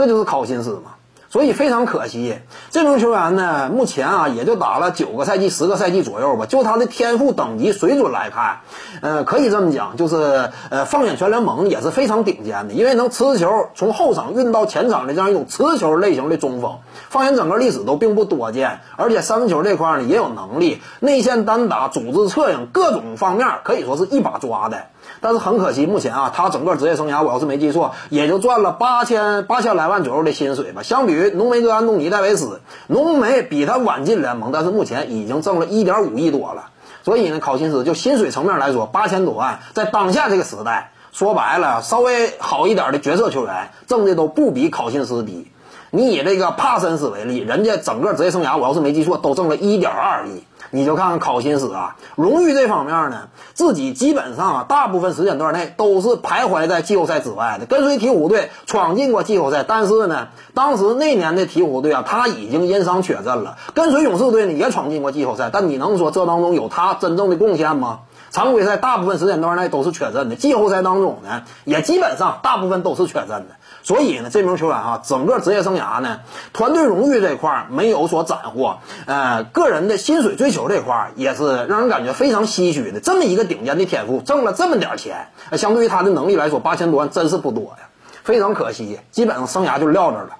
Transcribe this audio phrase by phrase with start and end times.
[0.00, 0.94] 这就是考心思嘛。
[1.30, 2.34] 所以非常可惜，
[2.70, 6.44] 这名球员呢，目前啊也就打了九个赛季、十个赛季左右吧。
[6.44, 8.62] 就他的天赋等级水准来看，
[9.00, 18.80] 呃，可以这么讲，就是呃，放眼全联盟也是非常顶尖的，因为能持球从后场运到前场的这样一种持球类型的中锋，放眼整个历史都并不多见。
[18.96, 24.86] 而且三分球这块呢也有能力，内线单打、组织策应各种方面可以说是一把抓的。
[25.22, 30.82] 但是很可惜，目前啊，他整个职业生涯，我要是没记错，也就赚了八千八千来万左右的薪水吧。
[30.82, 36.70] 相比浓眉哥安东尼戴维斯，浓眉比他晚进联盟，但是目前已经挣了一点五亿多了。
[37.02, 45.50] 所以呢，考辛斯就薪水层面来说，八千多万，在当下这个时代，说白了，稍微好一点的角色球员挣的都不比考辛斯低。
[45.90, 50.44] 你以这个帕森斯为例，人家整个职业生涯，我要是没记错，都挣了一点二亿。
[50.72, 53.22] 你就看看考辛斯啊，荣誉这方面呢，
[53.54, 57.66] 自己基本上啊，大部分时间段内都是徘徊在季后赛之外的。
[57.66, 63.58] 跟随鹈鹕队闯进过季后赛，但是呢，当时那年的鹈鹕队啊，他已经因伤缺阵了。
[63.74, 68.00] 跟随勇士队呢，也闯进过季后赛，但你能说这当中有他真正的贡献吗？
[68.30, 73.56] 常规赛大部分时间段内都是缺阵的，季后赛当中呢，也基本上大部分都是缺阵的。
[73.82, 76.20] 所以呢，这名球员啊，整个职业生涯啥呢，
[76.52, 83.00] 团队荣誉这块儿没有所斩获，呃，个人的薪水追求这块儿也是让人感觉非常唏嘘的。
[83.00, 87.88] 这么一个顶尖的天赋，挣了这么点钱，相对于他的能力来说，八千多万真是不多呀，
[88.22, 90.36] 非常可惜，基本上生涯就撂这儿了。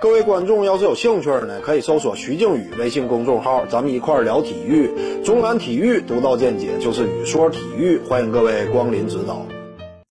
[0.00, 9.57] 各位观众要是有兴趣呢，可以搜索徐静宇微信公众号，咱们一块儿聊体育，中南体育独到见解就是语说体育，欢迎各位光临指导。